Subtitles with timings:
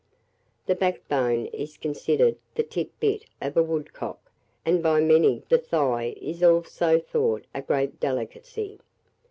[0.65, 4.31] The backbone is considered the tit bit of a woodcock,
[4.65, 8.79] and by many the thigh is also thought a great delicacy.